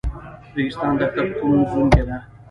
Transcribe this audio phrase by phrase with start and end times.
[0.55, 2.17] ریګستان دښته په کوم زون کې ده؟